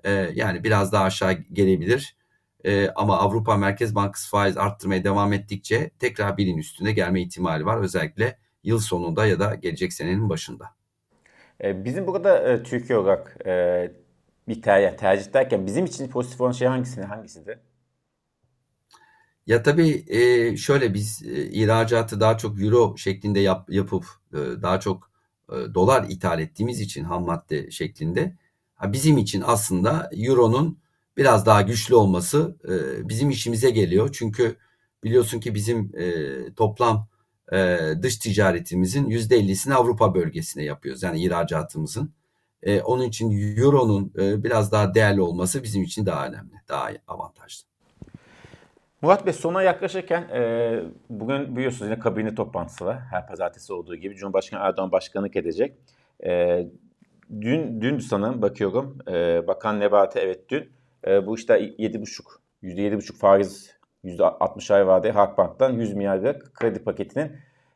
E, 0.05 0.11
yani 0.35 0.65
biraz 0.65 0.93
daha 0.93 1.05
aşağı 1.05 1.33
gelebilir. 1.33 2.17
E, 2.65 2.89
ama 2.89 3.19
Avrupa 3.19 3.57
Merkez 3.57 3.95
Bankası 3.95 4.31
faiz 4.31 4.57
arttırmaya 4.57 5.05
devam 5.05 5.33
ettikçe 5.33 5.91
tekrar 5.99 6.37
birin 6.37 6.59
üstüne 6.59 6.93
gelme 6.93 7.23
ihtimali 7.23 7.67
var. 7.67 7.81
Özellikle 7.81 8.39
yıl 8.65 8.79
sonunda 8.79 9.27
ya 9.27 9.41
da 9.41 9.55
gelecek 9.55 9.93
senenin 9.93 10.29
başında. 10.29 10.65
E, 11.65 11.85
bizim 11.85 12.07
burada 12.07 12.53
e, 12.53 12.63
Türkiye 12.63 12.99
olarak 12.99 13.37
e, 13.47 13.93
bir 14.51 14.63
ter 14.63 14.99
tercih 14.99 15.33
derken 15.33 15.67
bizim 15.67 15.85
için 15.85 16.09
pozitif 16.09 16.41
olan 16.41 16.53
şey 16.53 16.69
hangisini 16.69 17.05
hangisidir? 17.05 17.59
Ya 19.47 19.63
tabii 19.63 20.05
şöyle 20.57 20.95
biz 20.95 21.23
e, 21.27 21.51
ihracatı 21.51 22.21
daha 22.21 22.39
çok 22.39 22.63
euro 22.63 22.97
şeklinde 22.97 23.41
yap, 23.41 23.71
yapıp 23.71 24.05
e, 24.33 24.37
daha 24.63 24.81
çok 24.81 25.11
e, 25.49 25.55
dolar 25.75 26.07
ithal 26.09 26.41
ettiğimiz 26.41 26.81
için 26.81 27.05
ham 27.05 27.25
madde 27.25 27.71
şeklinde 27.71 28.37
bizim 28.83 29.19
için 29.19 29.43
aslında 29.47 30.11
euronun 30.13 30.79
biraz 31.17 31.47
daha 31.47 31.63
güçlü 31.63 31.95
olması 31.95 32.57
bizim 33.05 33.31
işimize 33.31 33.71
geliyor. 33.71 34.11
Çünkü 34.13 34.57
biliyorsun 35.05 35.41
ki 35.41 35.55
bizim 35.55 35.93
toplam 36.57 37.09
dış 38.03 38.17
ticaretimizin 38.19 39.09
%50'sini 39.11 39.75
Avrupa 39.75 40.15
bölgesine 40.15 40.65
yapıyoruz. 40.65 41.03
Yani 41.03 41.25
ihracatımızın. 41.25 42.13
E, 42.63 42.83
onun 42.83 43.03
için 43.03 43.57
Euro'nun 43.57 44.13
e, 44.19 44.45
biraz 44.45 44.73
daha 44.73 44.95
değerli 44.95 45.21
olması 45.21 45.63
bizim 45.63 45.83
için 45.83 46.07
daha 46.07 46.27
önemli, 46.27 46.53
daha 46.69 46.89
avantajlı. 47.09 47.71
Murat 49.03 49.27
Bey 49.27 49.33
sona 49.33 49.63
yaklaşırken 49.63 50.23
e, 50.23 50.83
bugün 51.11 51.57
biliyorsunuz 51.57 51.91
yine 51.91 51.99
kabine 51.99 52.35
toplantısı 52.35 52.85
var. 52.85 52.99
Her 53.11 53.27
pazartesi 53.27 53.73
olduğu 53.73 53.97
gibi 53.97 54.17
Cumhurbaşkanı 54.17 54.61
Erdoğan 54.61 54.93
başkanlık 54.93 55.37
edecek. 55.37 55.77
E, 56.25 56.67
dün 57.41 57.81
dün 57.81 57.99
sanırım 57.99 58.43
bakıyorum 58.43 58.99
e, 59.09 59.47
Bakan 59.47 59.81
Nebati 59.81 60.19
evet 60.19 60.49
dün 60.49 60.71
e, 61.07 61.27
bu 61.27 61.35
işte 61.37 61.55
7,5 61.55 62.23
%7,5 62.63 63.17
faiz 63.17 63.75
%60 64.05 64.75
ay 64.75 64.87
vadeli 64.87 65.13
Halkbank'tan 65.13 65.73
100 65.73 65.95
milyarlık 65.95 66.55
kredi 66.55 66.85
paketinin 66.85 67.33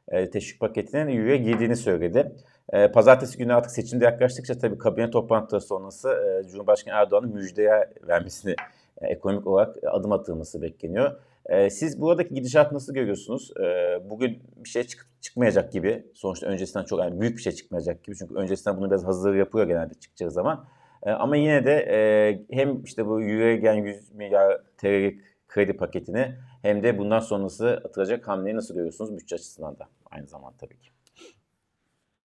e, 0.08 0.30
teşvik 0.30 0.60
paketinin 0.60 1.08
yürüye 1.08 1.36
girdiğini 1.36 1.76
söyledi. 1.76 2.36
E, 2.72 2.92
pazartesi 2.92 3.38
günü 3.38 3.54
artık 3.54 3.70
seçimde 3.70 4.04
yaklaştıkça 4.04 4.58
tabii 4.58 4.78
kabine 4.78 5.10
toplantıları 5.10 5.60
sonrası 5.62 6.08
e, 6.08 6.48
Cumhurbaşkanı 6.48 6.94
Erdoğan'ın 6.94 7.34
müjdeye 7.34 7.90
vermesini 8.08 8.54
e, 9.00 9.06
ekonomik 9.06 9.46
olarak 9.46 9.76
adım 9.86 10.12
atılması 10.12 10.62
bekleniyor. 10.62 11.20
E, 11.46 11.70
siz 11.70 12.00
buradaki 12.00 12.34
gidişat 12.34 12.72
nasıl 12.72 12.94
görüyorsunuz? 12.94 13.50
E, 13.60 13.64
bugün 14.10 14.42
bir 14.64 14.68
şey 14.68 14.84
çık 14.84 15.08
çıkmayacak 15.20 15.72
gibi. 15.72 16.06
Sonuçta 16.14 16.46
öncesinden 16.46 16.84
çok 16.84 17.00
yani 17.00 17.20
büyük 17.20 17.36
bir 17.36 17.42
şey 17.42 17.52
çıkmayacak 17.52 18.04
gibi. 18.04 18.16
Çünkü 18.16 18.34
öncesinden 18.34 18.76
bunu 18.76 18.90
biraz 18.90 19.04
hazır 19.04 19.34
yapıyor 19.34 19.66
genelde 19.66 19.94
çıkacağı 19.94 20.30
zaman. 20.30 20.66
E, 21.02 21.10
ama 21.10 21.36
yine 21.36 21.64
de 21.64 21.72
e, 21.72 22.56
hem 22.56 22.82
işte 22.82 23.06
bu 23.06 23.20
yürüyen 23.20 23.74
100 23.74 24.12
milyar 24.12 24.60
TL'lik 24.78 25.20
kredi 25.48 25.76
paketini 25.76 26.34
hem 26.62 26.82
de 26.82 26.98
bundan 26.98 27.20
sonrası 27.20 27.82
atılacak 27.84 28.28
hamleyi 28.28 28.56
nasıl 28.56 28.74
görüyorsunuz 28.74 29.16
bütçe 29.16 29.34
açısından 29.34 29.78
da 29.78 29.88
aynı 30.10 30.26
zamanda 30.26 30.56
tabii 30.56 30.80
ki. 30.80 30.93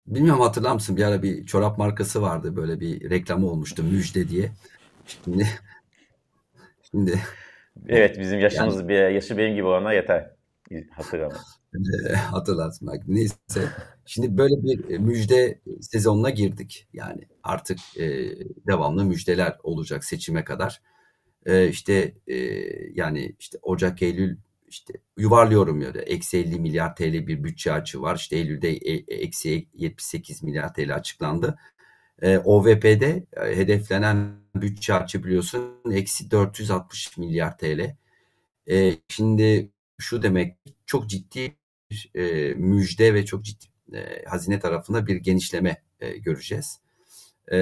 Bilmiyorum 0.08 0.42
hatırlar 0.42 0.74
mısın 0.74 0.98
bir 0.98 1.04
ara 1.04 1.24
bir 1.24 1.46
çorap 1.46 1.78
markası 1.78 2.22
vardı 2.22 2.56
böyle 2.56 2.80
bir 2.80 3.10
reklamı 3.10 3.50
olmuştu 3.50 3.84
müjde 3.84 4.30
diye. 4.30 4.52
Şimdi 5.08 5.48
şimdi 6.92 7.20
Evet 7.88 8.20
bizim 8.20 8.40
yaşımız 8.40 8.76
yani, 8.76 8.90
bir 8.90 9.10
yaşı 9.10 9.38
benim 9.38 9.56
gibi 9.56 9.66
olana 9.66 9.94
yeter. 9.94 10.32
Hatırlamam. 10.92 11.38
Hatırlarsın 12.16 12.88
bak. 12.88 13.04
Neyse. 13.08 13.36
Şimdi 14.06 14.38
böyle 14.38 14.64
bir 14.64 14.98
müjde 14.98 15.60
sezonuna 15.82 16.30
girdik. 16.30 16.88
Yani 16.94 17.22
artık 17.44 17.78
e, 17.98 18.06
devamlı 18.68 19.06
müjdeler 19.06 19.58
olacak 19.64 20.06
seçime 20.06 20.44
kadar. 20.44 20.82
E, 21.46 21.68
işte 21.68 22.14
e, 22.28 22.36
yani 22.94 23.36
işte 23.40 23.58
Ocak, 23.62 24.02
Eylül 24.02 24.38
işte 24.68 24.94
yuvarlıyorum 25.18 25.82
ya 25.82 25.94
da 25.94 26.02
eksi 26.02 26.38
50 26.38 26.60
milyar 26.60 26.96
TL 26.96 27.28
bir 27.28 27.44
bütçe 27.44 27.74
açığı 27.74 28.02
var. 28.02 28.16
İşte 28.16 28.36
Eylül'de 28.36 28.70
e, 28.70 28.94
eksi 29.16 29.68
78 29.74 30.44
milyar 30.44 30.74
TL 30.74 30.96
açıklandı. 30.96 31.58
E, 32.22 32.38
OVP'de 32.38 33.24
e, 33.38 33.58
hedeflenen 33.58 34.36
bütçe 34.56 34.94
açığı 34.94 35.24
biliyorsun 35.24 35.82
eksi 35.92 36.32
460 36.32 37.18
milyar 37.18 37.58
TL. 37.58 37.96
E, 38.70 38.94
şimdi 39.10 39.72
şu 40.00 40.24
demek 40.24 40.58
çok 40.86 41.10
ciddi 41.10 41.56
bir 41.92 42.12
e, 42.16 42.54
müjde 42.54 43.14
ve 43.14 43.26
çok 43.26 43.46
ciddi 43.46 43.66
e, 43.94 44.26
hazine 44.26 44.60
tarafında 44.60 45.08
bir 45.08 45.16
genişleme 45.16 45.82
e, 46.00 46.18
göreceğiz. 46.18 46.80
E, 47.52 47.58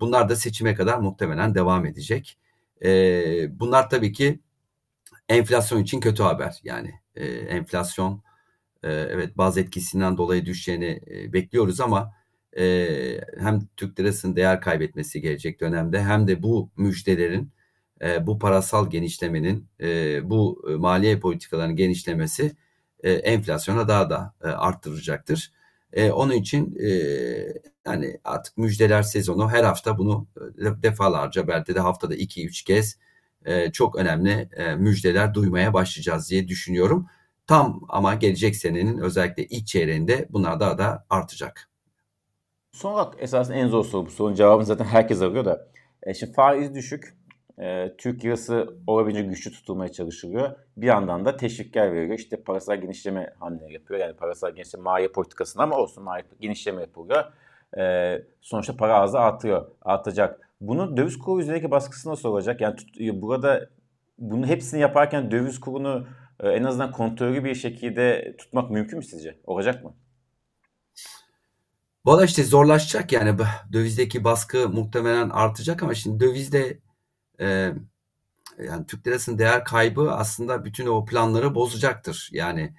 bunlar 0.00 0.28
da 0.28 0.36
seçime 0.36 0.74
kadar 0.74 0.98
muhtemelen 0.98 1.54
devam 1.54 1.86
edecek. 1.86 2.38
E, 2.84 2.90
bunlar 3.60 3.90
tabii 3.90 4.12
ki 4.12 4.40
enflasyon 5.28 5.82
için 5.82 6.00
kötü 6.00 6.22
haber. 6.22 6.60
Yani 6.64 6.94
e, 7.16 7.26
enflasyon 7.26 8.22
e, 8.82 8.92
evet 8.92 9.38
bazı 9.38 9.60
etkisinden 9.60 10.18
dolayı 10.18 10.46
düşeceğini 10.46 11.00
e, 11.10 11.32
bekliyoruz 11.32 11.80
ama 11.80 12.12
e, 12.58 13.20
hem 13.38 13.60
Türk 13.76 14.00
lirasının 14.00 14.36
değer 14.36 14.60
kaybetmesi 14.60 15.20
gelecek 15.20 15.60
dönemde 15.60 16.02
hem 16.02 16.28
de 16.28 16.42
bu 16.42 16.70
müjdelerin 16.76 17.52
e, 18.02 18.26
bu 18.26 18.38
parasal 18.38 18.90
genişlemenin 18.90 19.68
e, 19.80 20.30
bu 20.30 20.64
e, 20.70 20.74
maliye 20.74 21.20
politikalarının 21.20 21.76
genişlemesi 21.76 22.56
e, 23.02 23.12
enflasyona 23.12 23.88
daha 23.88 24.10
da 24.10 24.34
e, 24.44 24.48
arttıracaktır. 24.48 25.52
E, 25.92 26.10
onun 26.10 26.32
için 26.32 26.76
e, 26.80 26.88
yani 27.86 28.20
artık 28.24 28.58
müjdeler 28.58 29.02
sezonu 29.02 29.50
her 29.50 29.64
hafta 29.64 29.98
bunu 29.98 30.26
e, 30.58 30.82
defalarca 30.82 31.48
belki 31.48 31.74
de 31.74 31.80
haftada 31.80 32.14
2-3 32.14 32.64
kez 32.64 32.98
e, 33.48 33.72
çok 33.72 33.96
önemli 33.96 34.48
e, 34.56 34.74
müjdeler 34.74 35.34
duymaya 35.34 35.74
başlayacağız 35.74 36.30
diye 36.30 36.48
düşünüyorum. 36.48 37.06
Tam 37.46 37.80
ama 37.88 38.14
gelecek 38.14 38.56
senenin 38.56 38.98
özellikle 38.98 39.44
ilk 39.44 39.66
çeyreğinde 39.66 40.26
bunlar 40.30 40.60
daha 40.60 40.78
da 40.78 41.06
artacak. 41.10 41.70
Son 42.72 42.92
olarak 42.92 43.14
esasında 43.18 43.56
en 43.56 43.68
zor 43.68 43.84
soru 43.84 44.06
bu 44.06 44.10
sorunun 44.10 44.34
cevabını 44.34 44.66
zaten 44.66 44.84
herkes 44.84 45.22
arıyor 45.22 45.44
da. 45.44 45.68
E, 46.02 46.14
şimdi 46.14 46.32
faiz 46.32 46.74
düşük. 46.74 47.18
E, 47.58 47.96
Türk 47.98 48.24
lirası 48.24 48.74
olabildiğince 48.86 49.30
güçlü 49.30 49.50
tutulmaya 49.50 49.92
çalışılıyor. 49.92 50.50
Bir 50.76 50.86
yandan 50.86 51.24
da 51.24 51.36
teşvikler 51.36 51.92
veriyor. 51.92 52.18
İşte 52.18 52.42
parasal 52.42 52.80
genişleme 52.80 53.32
hamleleri 53.40 53.72
yapıyor. 53.72 54.00
Yani 54.00 54.16
parasal 54.16 54.50
genişleme 54.50 54.82
maliye 54.82 55.08
politikasında 55.08 55.62
ama 55.62 55.76
olsun 55.76 56.04
maliye 56.04 56.26
genişleme 56.40 56.80
yapılıyor. 56.80 57.24
E, 57.78 58.14
sonuçta 58.40 58.76
para 58.76 58.94
ağzı 58.94 59.18
artıyor, 59.18 59.70
artacak. 59.82 60.47
Bunu 60.60 60.96
döviz 60.96 61.18
kuru 61.18 61.40
üzerindeki 61.40 61.70
baskısı 61.70 62.08
nasıl 62.08 62.28
olacak? 62.28 62.60
Yani 62.60 62.76
tut, 62.76 62.88
burada 63.12 63.70
bunu 64.18 64.46
hepsini 64.46 64.80
yaparken 64.80 65.30
döviz 65.30 65.60
kurunu 65.60 66.06
e, 66.40 66.48
en 66.48 66.64
azından 66.64 66.92
kontrollü 66.92 67.44
bir 67.44 67.54
şekilde 67.54 68.34
tutmak 68.38 68.70
mümkün 68.70 68.98
mü 68.98 69.04
sizce? 69.04 69.38
Olacak 69.44 69.84
mı? 69.84 69.94
Valla 72.04 72.24
işte 72.24 72.44
zorlaşacak 72.44 73.12
yani 73.12 73.38
dövizdeki 73.72 74.24
baskı 74.24 74.68
muhtemelen 74.68 75.30
artacak 75.30 75.82
ama 75.82 75.94
şimdi 75.94 76.20
dövizde 76.20 76.78
e, 77.40 77.72
yani 78.64 78.86
Türk 78.86 79.06
lirasının 79.06 79.38
değer 79.38 79.64
kaybı 79.64 80.12
aslında 80.12 80.64
bütün 80.64 80.86
o 80.86 81.04
planları 81.04 81.54
bozacaktır. 81.54 82.28
Yani 82.32 82.74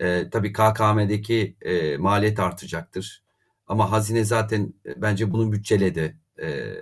e, 0.00 0.30
tabii 0.30 0.52
KKM'deki 0.52 1.56
e, 1.62 1.96
maliyet 1.96 2.40
artacaktır. 2.40 3.22
Ama 3.66 3.92
hazine 3.92 4.24
zaten 4.24 4.74
e, 4.86 5.02
bence 5.02 5.32
bunu 5.32 5.52
bütçeledi. 5.52 6.16
E, 6.42 6.74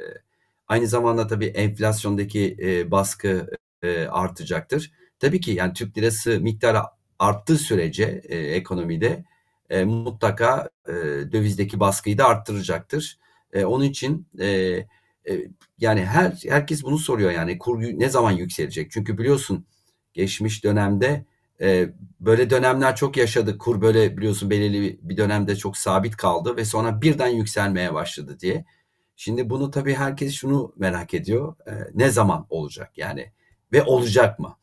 aynı 0.72 0.86
zamanda 0.86 1.26
tabii 1.26 1.46
enflasyondaki 1.46 2.56
e, 2.62 2.90
baskı 2.90 3.50
e, 3.82 4.06
artacaktır. 4.06 4.92
Tabii 5.18 5.40
ki 5.40 5.50
yani 5.50 5.72
Türk 5.72 5.98
lirası 5.98 6.40
miktarı 6.40 6.78
arttığı 7.18 7.58
sürece 7.58 8.22
e, 8.28 8.38
ekonomide 8.38 9.24
e, 9.70 9.84
mutlaka 9.84 10.70
e, 10.88 10.92
dövizdeki 11.32 11.80
baskıyı 11.80 12.18
da 12.18 12.26
arttıracaktır. 12.26 13.18
E, 13.52 13.64
onun 13.64 13.84
için 13.84 14.26
e, 14.38 14.46
e, 14.48 14.86
yani 15.78 16.04
her 16.04 16.32
herkes 16.48 16.84
bunu 16.84 16.98
soruyor 16.98 17.30
yani 17.30 17.58
kur 17.58 17.82
ne 17.82 18.08
zaman 18.08 18.32
yükselecek? 18.32 18.90
Çünkü 18.90 19.18
biliyorsun 19.18 19.66
geçmiş 20.12 20.64
dönemde 20.64 21.24
e, 21.60 21.88
böyle 22.20 22.50
dönemler 22.50 22.96
çok 22.96 23.16
yaşadık. 23.16 23.60
Kur 23.60 23.80
böyle 23.80 24.16
biliyorsun 24.16 24.50
belirli 24.50 24.98
bir 25.02 25.16
dönemde 25.16 25.56
çok 25.56 25.76
sabit 25.76 26.16
kaldı 26.16 26.56
ve 26.56 26.64
sonra 26.64 27.02
birden 27.02 27.28
yükselmeye 27.28 27.94
başladı 27.94 28.36
diye. 28.40 28.64
Şimdi 29.16 29.50
bunu 29.50 29.70
tabii 29.70 29.94
herkes 29.94 30.34
şunu 30.34 30.72
merak 30.76 31.14
ediyor. 31.14 31.54
E, 31.66 31.72
ne 31.94 32.10
zaman 32.10 32.46
olacak 32.50 32.98
yani 32.98 33.32
ve 33.72 33.82
olacak 33.82 34.38
mı? 34.38 34.56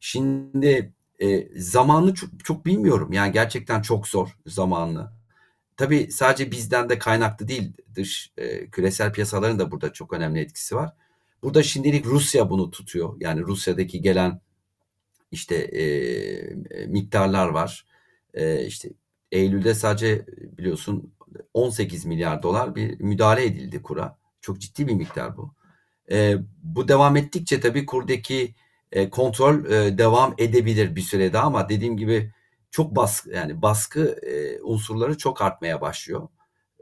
Şimdi 0.00 0.92
e, 1.18 1.60
zamanını 1.60 2.14
çok, 2.14 2.44
çok 2.44 2.66
bilmiyorum. 2.66 3.12
Yani 3.12 3.32
gerçekten 3.32 3.82
çok 3.82 4.08
zor 4.08 4.38
zamanlı. 4.46 5.12
Tabii 5.76 6.12
sadece 6.12 6.50
bizden 6.50 6.88
de 6.88 6.98
kaynaklı 6.98 7.48
değil. 7.48 7.72
Dış 7.94 8.32
e, 8.36 8.70
küresel 8.70 9.12
piyasaların 9.12 9.58
da 9.58 9.70
burada 9.70 9.92
çok 9.92 10.12
önemli 10.12 10.40
etkisi 10.40 10.76
var. 10.76 10.92
Burada 11.42 11.62
şimdilik 11.62 12.06
Rusya 12.06 12.50
bunu 12.50 12.70
tutuyor. 12.70 13.16
Yani 13.20 13.40
Rusya'daki 13.40 14.00
gelen 14.00 14.40
işte 15.30 15.54
e 15.56 16.86
miktarlar 16.86 17.48
var. 17.48 17.86
E, 18.34 18.66
işte 18.66 18.88
Eylül'de 19.32 19.74
sadece 19.74 20.26
biliyorsun 20.58 21.12
18 21.54 22.04
milyar 22.04 22.42
dolar 22.42 22.74
bir 22.74 23.00
müdahale 23.00 23.44
edildi 23.44 23.82
kura. 23.82 24.16
Çok 24.40 24.60
ciddi 24.60 24.88
bir 24.88 24.94
miktar 24.94 25.36
bu. 25.36 25.54
E, 26.10 26.36
bu 26.62 26.88
devam 26.88 27.16
ettikçe 27.16 27.60
tabii 27.60 27.86
kurdaki 27.86 28.54
e, 28.92 29.10
kontrol 29.10 29.64
e, 29.64 29.98
devam 29.98 30.34
edebilir 30.38 30.96
bir 30.96 31.00
süre 31.00 31.32
daha 31.32 31.46
ama 31.46 31.68
dediğim 31.68 31.96
gibi 31.96 32.32
çok 32.70 32.96
baskı 32.96 33.30
yani 33.30 33.62
baskı 33.62 34.16
e, 34.22 34.62
unsurları 34.62 35.18
çok 35.18 35.42
artmaya 35.42 35.80
başlıyor. 35.80 36.28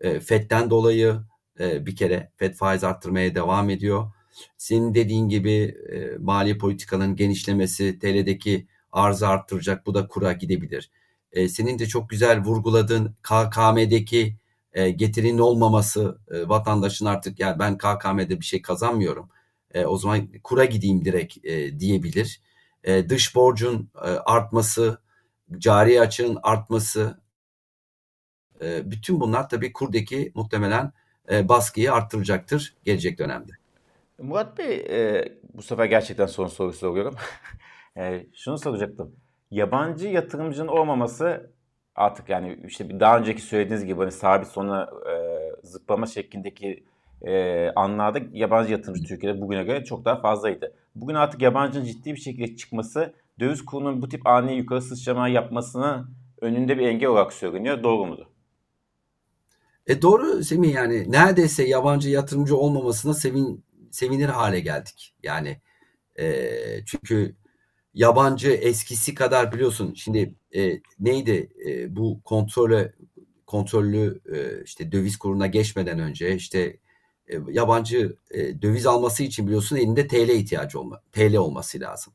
E, 0.00 0.20
FED'den 0.20 0.70
dolayı 0.70 1.20
e, 1.60 1.86
bir 1.86 1.96
kere 1.96 2.30
FED 2.36 2.54
faiz 2.54 2.84
arttırmaya 2.84 3.34
devam 3.34 3.70
ediyor. 3.70 4.12
Senin 4.56 4.94
dediğin 4.94 5.28
gibi 5.28 5.74
e, 5.92 6.18
mali 6.18 6.58
politikanın 6.58 7.16
genişlemesi 7.16 7.98
TL'deki 7.98 8.66
arzı 8.92 9.28
arttıracak. 9.28 9.86
Bu 9.86 9.94
da 9.94 10.08
kura 10.08 10.32
gidebilir. 10.32 10.90
E, 11.32 11.48
senin 11.48 11.78
de 11.78 11.86
çok 11.86 12.10
güzel 12.10 12.40
vurguladığın 12.40 13.14
KKM'deki 13.22 14.36
e, 14.72 14.90
getirinin 14.90 15.38
olmaması 15.38 16.18
e, 16.30 16.48
vatandaşın 16.48 17.06
artık 17.06 17.40
yani 17.40 17.58
ben 17.58 17.78
KKM'de 17.78 18.40
bir 18.40 18.44
şey 18.44 18.62
kazanmıyorum 18.62 19.30
e, 19.74 19.84
o 19.86 19.96
zaman 19.96 20.28
kura 20.44 20.64
gideyim 20.64 21.04
direkt 21.04 21.44
e, 21.44 21.80
diyebilir. 21.80 22.40
E, 22.84 23.08
dış 23.08 23.34
borcun 23.34 23.90
e, 23.94 24.08
artması, 24.08 24.98
cari 25.58 26.00
açığın 26.00 26.38
artması, 26.42 27.20
e, 28.62 28.90
bütün 28.90 29.20
bunlar 29.20 29.48
tabii 29.48 29.72
kurdaki 29.72 30.32
muhtemelen 30.34 30.92
e, 31.30 31.48
baskıyı 31.48 31.92
arttıracaktır 31.92 32.74
gelecek 32.84 33.18
dönemde. 33.18 33.52
Murat 34.18 34.58
Bey, 34.58 34.86
e, 34.90 35.28
bu 35.54 35.62
sefer 35.62 35.84
gerçekten 35.84 36.26
son 36.26 36.46
soru 36.46 36.72
soruyorum. 36.72 37.14
e, 37.96 38.26
şunu 38.34 38.58
soracaktım. 38.58 39.16
Yabancı 39.50 40.08
yatırımcının 40.08 40.68
olmaması 40.68 41.50
artık 41.94 42.28
yani 42.28 42.58
işte 42.66 43.00
daha 43.00 43.18
önceki 43.18 43.42
söylediğiniz 43.42 43.84
gibi 43.84 43.98
hani 43.98 44.12
sabit 44.12 44.48
sona 44.48 44.90
e, 45.10 45.14
zıplama 45.66 46.06
şeklindeki 46.06 46.84
e, 47.22 47.66
anlarda 47.76 48.20
yabancı 48.32 48.72
yatırımcı 48.72 49.04
Türkiye'de 49.04 49.40
bugüne 49.40 49.64
göre 49.64 49.84
çok 49.84 50.04
daha 50.04 50.20
fazlaydı. 50.20 50.74
Bugün 50.94 51.14
artık 51.14 51.42
yabancının 51.42 51.84
ciddi 51.84 52.12
bir 52.14 52.20
şekilde 52.20 52.56
çıkması 52.56 53.14
döviz 53.40 53.64
kurunun 53.64 54.02
bu 54.02 54.08
tip 54.08 54.26
ani 54.26 54.56
yukarı 54.56 54.82
sıçrama 54.82 55.28
yapmasına 55.28 56.08
önünde 56.40 56.78
bir 56.78 56.86
engel 56.86 57.08
olarak 57.08 57.32
söyleniyor. 57.32 57.82
Doğru 57.82 58.06
mudur? 58.06 58.26
E 59.86 60.02
doğru 60.02 60.44
Semih 60.44 60.74
yani 60.74 61.12
neredeyse 61.12 61.64
yabancı 61.64 62.10
yatırımcı 62.10 62.56
olmamasına 62.56 63.14
sevin, 63.14 63.64
sevinir 63.90 64.28
hale 64.28 64.60
geldik. 64.60 65.14
Yani 65.22 65.60
e, 66.18 66.50
çünkü 66.86 67.36
yabancı 67.94 68.50
eskisi 68.50 69.14
kadar 69.14 69.52
biliyorsun 69.52 69.94
şimdi 69.94 70.34
e, 70.54 70.80
neydi 71.00 71.52
e, 71.66 71.96
bu 71.96 72.20
kontrolü 72.24 72.92
kontrollü 73.46 74.20
e, 74.34 74.64
işte 74.64 74.92
döviz 74.92 75.16
kuruna 75.16 75.46
geçmeden 75.46 75.98
önce 75.98 76.34
işte 76.34 76.76
e, 77.28 77.38
yabancı 77.50 78.16
e, 78.30 78.62
döviz 78.62 78.86
alması 78.86 79.22
için 79.22 79.46
biliyorsun 79.46 79.76
elinde 79.76 80.06
TL 80.08 80.28
ihtiyacı 80.28 80.80
olma, 80.80 81.02
TL 81.12 81.36
olması 81.36 81.80
lazım. 81.80 82.12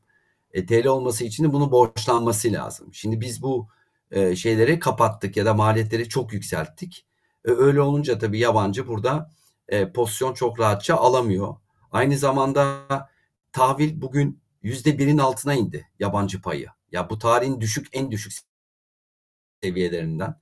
E, 0.52 0.66
TL 0.66 0.86
olması 0.86 1.24
için 1.24 1.44
de 1.44 1.52
bunu 1.52 1.72
borçlanması 1.72 2.52
lazım. 2.52 2.94
Şimdi 2.94 3.20
biz 3.20 3.42
bu 3.42 3.68
e, 4.10 4.36
şeyleri 4.36 4.78
kapattık 4.78 5.36
ya 5.36 5.46
da 5.46 5.54
maliyetleri 5.54 6.08
çok 6.08 6.32
yükselttik. 6.32 7.06
E, 7.44 7.50
öyle 7.50 7.80
olunca 7.80 8.18
tabii 8.18 8.38
yabancı 8.38 8.88
burada 8.88 9.30
e, 9.68 9.92
pozisyon 9.92 10.34
çok 10.34 10.60
rahatça 10.60 10.96
alamıyor. 10.96 11.54
Aynı 11.92 12.18
zamanda 12.18 12.86
tahvil 13.52 14.00
bugün 14.00 14.40
yüzde 14.66 14.98
birin 14.98 15.18
altına 15.18 15.54
indi 15.54 15.88
yabancı 15.98 16.40
payı. 16.42 16.66
Ya 16.92 17.10
bu 17.10 17.18
tarihin 17.18 17.60
düşük 17.60 17.88
en 17.92 18.10
düşük 18.10 18.32
seviyelerinden 19.62 20.40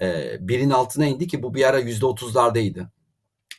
e, 0.00 0.36
birin 0.40 0.70
altına 0.70 1.06
indi 1.06 1.26
ki 1.26 1.42
bu 1.42 1.54
bir 1.54 1.68
ara 1.68 1.78
yüzde 1.78 2.06
otuzlardaydı. 2.06 2.92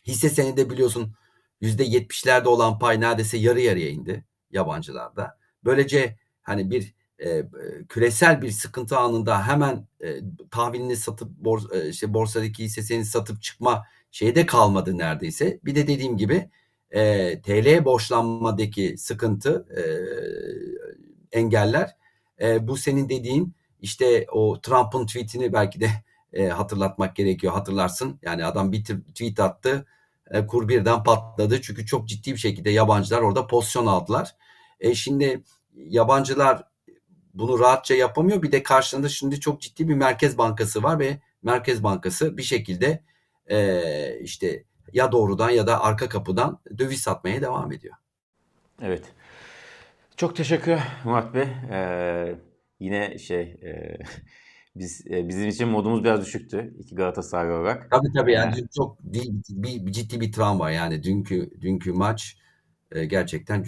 Hisse 0.08 0.30
senedi 0.30 0.70
biliyorsun 0.70 1.16
%70'lerde 1.62 2.48
olan 2.48 2.80
pay 2.80 3.02
neredeyse 3.02 3.38
yarı 3.38 3.62
yarıya 3.62 3.90
indi 3.90 4.26
yabancılarda. 4.52 5.38
Böylece 5.64 6.18
hani 6.42 6.72
bir 6.72 6.94
e, 7.20 7.44
küresel 7.90 8.42
bir 8.42 8.52
sıkıntı 8.52 8.98
anında 8.98 9.48
hemen 9.48 9.88
e, 10.04 10.20
tahvilini 10.52 10.96
satıp 10.96 11.30
bors 11.30 11.64
e, 11.74 11.90
işte 11.90 12.14
borsadaki 12.14 12.64
hissesini 12.64 13.06
satıp 13.06 13.42
çıkma 13.42 13.86
şeyde 14.12 14.46
kalmadı 14.46 14.98
neredeyse. 14.98 15.60
Bir 15.66 15.76
de 15.76 15.88
dediğim 15.88 16.18
gibi 16.18 16.50
e, 16.94 17.42
TL 17.42 17.86
borçlanmadaki 17.86 18.98
sıkıntı 18.98 19.66
e, 19.78 19.82
engeller. 21.40 21.96
E, 22.42 22.68
bu 22.68 22.78
senin 22.78 23.10
dediğin 23.10 23.54
işte 23.82 24.26
o 24.32 24.62
Trump'ın 24.62 25.06
tweetini 25.06 25.54
belki 25.54 25.80
de 25.80 25.90
e, 26.34 26.48
hatırlatmak 26.48 27.16
gerekiyor. 27.16 27.54
Hatırlarsın. 27.54 28.20
Yani 28.22 28.46
adam 28.46 28.72
bir 28.72 28.84
tweet 28.84 29.40
attı. 29.40 29.86
E, 30.32 30.48
kur 30.48 30.68
birden 30.68 31.04
patladı. 31.04 31.62
Çünkü 31.62 31.86
çok 31.86 32.08
ciddi 32.08 32.32
bir 32.32 32.38
şekilde 32.38 32.70
yabancılar 32.70 33.22
orada 33.22 33.48
pozisyon 33.48 33.86
aldılar. 33.86 34.36
E, 34.80 34.96
şimdi 34.96 35.44
yabancılar 35.76 36.64
bunu 37.34 37.60
rahatça 37.60 37.96
yapamıyor. 37.96 38.42
Bir 38.42 38.52
de 38.52 38.64
karşılığında 38.64 39.10
şimdi 39.10 39.40
çok 39.40 39.62
ciddi 39.62 39.90
bir 39.90 39.96
Merkez 39.96 40.38
Bankası 40.38 40.84
var 40.84 41.00
ve 41.00 41.20
Merkez 41.44 41.84
Bankası 41.84 42.38
bir 42.38 42.44
şekilde 42.44 43.04
e, 43.48 44.20
işte 44.20 44.64
ya 44.94 45.12
doğrudan 45.12 45.50
ya 45.50 45.68
da 45.68 45.84
arka 45.84 46.10
kapıdan 46.10 46.60
döviz 46.78 47.02
satmaya 47.02 47.42
devam 47.42 47.72
ediyor. 47.72 47.96
Evet. 48.82 49.04
Çok 50.18 50.36
teşekkür 50.36 50.80
Murat 51.04 51.34
Bey. 51.34 51.48
Ee, 51.72 52.36
yine 52.80 53.18
şey 53.18 53.42
e, 53.42 53.98
Biz 54.76 55.08
e, 55.08 55.28
bizim 55.28 55.50
için 55.50 55.68
modumuz 55.68 56.04
biraz 56.04 56.22
düşüktü 56.22 56.74
iki 56.80 56.96
Galatasaray 56.96 57.54
olarak. 57.54 57.92
Tabii 57.92 58.14
tabii 58.14 58.32
yani 58.32 58.60
ee, 58.60 58.68
çok 58.76 59.04
bir, 59.04 59.30
bir, 59.50 59.92
ciddi 59.92 60.22
bir 60.22 60.32
travma 60.32 60.72
yani 60.72 61.04
dünkü 61.04 61.52
dünkü 61.62 61.94
maç 61.94 62.38
e, 62.92 63.06
gerçekten 63.06 63.64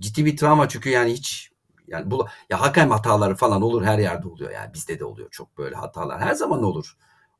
ciddi 0.00 0.24
bir 0.24 0.36
travma 0.36 0.68
çünkü 0.68 0.90
yani 0.90 1.12
hiç 1.12 1.52
yani 1.88 2.10
bu 2.10 2.26
ya 2.50 2.60
hakem 2.60 2.90
hataları 2.90 3.34
falan 3.34 3.62
olur 3.62 3.84
her 3.84 3.98
yerde 3.98 4.28
oluyor 4.28 4.50
yani 4.50 4.74
bizde 4.74 4.98
de 4.98 5.04
oluyor 5.04 5.28
çok 5.30 5.58
böyle 5.58 5.76
hatalar 5.76 6.20
her 6.20 6.34
zaman 6.34 6.62
olur. 6.62 6.96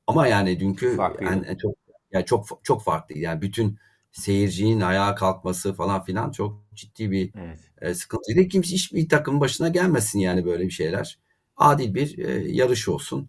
Ama 0.07 0.27
yani 0.27 0.61
dünkü 0.61 0.99
yani, 1.21 1.59
çok 1.59 1.75
Yani 2.13 2.25
çok 2.25 2.47
çok 2.63 2.83
farklı. 2.83 3.19
Yani 3.19 3.43
bütün 3.43 3.79
seyircinin 4.13 4.81
ayağa 4.81 5.15
kalkması 5.15 5.75
falan 5.75 6.03
filan 6.05 6.31
çok 6.31 6.63
ciddi 6.75 7.11
bir 7.11 7.33
evet. 7.39 7.59
e, 7.81 7.95
sıkıntıydı. 7.95 8.49
Kimse 8.49 8.75
hiçbir 8.75 9.09
takım 9.09 9.41
başına 9.41 9.69
gelmesin 9.69 10.19
yani 10.19 10.45
böyle 10.45 10.65
bir 10.65 10.71
şeyler. 10.71 11.19
Adil 11.57 11.95
bir 11.95 12.19
e, 12.19 12.53
yarış 12.53 12.89
olsun. 12.89 13.29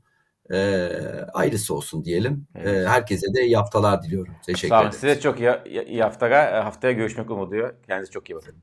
E, 0.52 0.90
ayrısı 1.34 1.76
olsun 1.76 2.06
diyelim. 2.06 2.48
E, 2.56 2.62
evet. 2.62 2.86
E, 2.86 2.90
herkese 2.90 3.34
de 3.34 3.46
iyi 3.46 3.56
haftalar 3.56 4.04
diliyorum. 4.04 4.34
Teşekkür 4.46 4.76
ederim. 4.76 4.92
Size 4.92 5.20
çok 5.20 5.40
iyi, 5.40 5.52
iyi 5.86 6.04
haftalar. 6.04 6.64
Haftaya 6.64 6.94
görüşmek 6.94 7.32
umuduyla. 7.32 7.72
Kendinize 7.88 8.12
çok 8.12 8.30
iyi 8.30 8.36
bakın. 8.36 8.56